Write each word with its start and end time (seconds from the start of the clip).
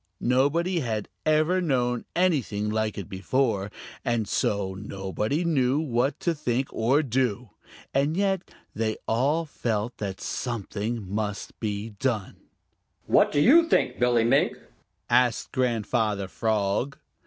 Nobody 0.19 0.79
had 0.79 1.09
ever 1.27 1.61
known 1.61 2.05
anything 2.15 2.71
like 2.71 2.97
it 2.97 3.07
before, 3.07 3.69
and 4.03 4.27
so 4.27 4.73
nobody 4.73 5.45
knew 5.45 5.79
what 5.79 6.19
to 6.21 6.33
think 6.33 6.69
or 6.73 7.03
do. 7.03 7.51
And 7.93 8.17
yet 8.17 8.49
they 8.73 8.97
all 9.07 9.45
felt 9.45 9.97
that 9.97 10.19
something 10.19 11.07
must 11.07 11.59
be 11.59 11.89
done. 11.89 12.37
"What 13.05 13.31
do 13.31 13.39
you 13.39 13.69
think, 13.69 13.99
Billy 13.99 14.23
Mink?" 14.23 14.57
asked 15.07 15.51
Grandfather 15.51 16.27
Frog. 16.27 16.97